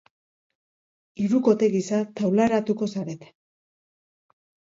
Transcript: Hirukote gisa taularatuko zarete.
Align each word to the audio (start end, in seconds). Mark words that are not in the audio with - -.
Hirukote 1.25 1.67
gisa 1.75 1.99
taularatuko 2.21 2.89
zarete. 2.97 3.29